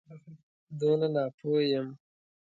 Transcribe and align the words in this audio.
دونه 0.79 1.07
ناپوه 1.15 1.59
یم. 1.71 1.87